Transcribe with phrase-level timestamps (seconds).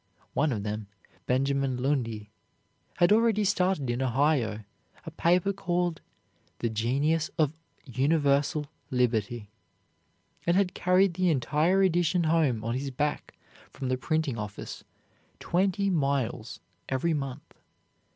[0.33, 0.87] One of them,
[1.27, 2.31] Benjamin Lundy,
[2.97, 4.63] had already started in Ohio
[5.05, 6.01] a paper called
[6.57, 7.53] "The Genius of
[7.85, 9.51] Universal Liberty,"
[10.47, 13.35] and had carried the entire edition home on his back
[13.69, 14.83] from the printing office,
[15.39, 17.53] twenty miles, every month.